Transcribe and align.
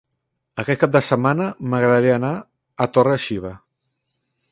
Aquest 0.61 0.79
cap 0.83 0.93
de 0.95 1.01
setmana 1.09 1.49
m'agradaria 1.73 2.15
anar 2.21 2.33
a 2.87 2.91
Torre-xiva. 2.97 3.53